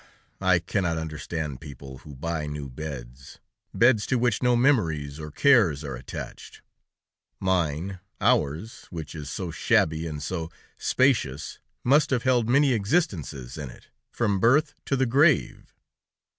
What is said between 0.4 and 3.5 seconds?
I cannot understand people who buy new beds,